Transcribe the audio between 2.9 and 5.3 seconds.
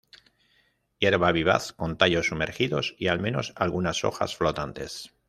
y al menos algunas hojas flotantes.